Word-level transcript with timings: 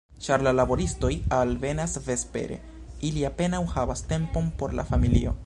Ĉar 0.25 0.43
la 0.45 0.51
laboristoj 0.59 1.11
alvenas 1.39 1.93
vespere, 2.07 2.59
ili 3.11 3.27
apenaŭ 3.33 3.61
havas 3.77 4.05
tempon 4.15 4.53
por 4.63 4.77
la 4.81 4.91
familio. 4.95 5.39